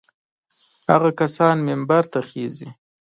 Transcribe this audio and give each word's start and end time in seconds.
هغه 0.91 1.09
کسان 1.19 1.55
منبر 1.67 2.03
ته 2.11 2.19
خېژي. 2.27 2.69